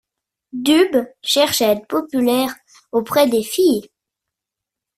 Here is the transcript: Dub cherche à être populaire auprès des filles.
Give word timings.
Dub 0.53 0.97
cherche 1.21 1.61
à 1.61 1.71
être 1.73 1.85
populaire 1.85 2.55
auprès 2.91 3.29
des 3.29 3.43
filles. 3.43 3.91